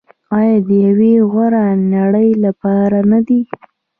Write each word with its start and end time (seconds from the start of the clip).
آیا 0.37 0.57
د 0.67 0.69
یوې 0.87 1.13
غوره 1.31 1.65
نړۍ 1.95 2.29
لپاره 2.45 2.97
نه 3.11 3.19
دی؟ 3.27 3.41